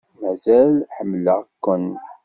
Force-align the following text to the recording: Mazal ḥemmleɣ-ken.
Mazal 0.21 0.73
ḥemmleɣ-ken. 0.95 1.85